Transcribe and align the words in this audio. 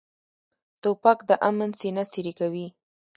توپک 0.81 1.19
د 1.29 1.31
امن 1.49 1.71
سینه 1.79 2.03
څیرې 2.11 2.33
کوي. 2.39 2.67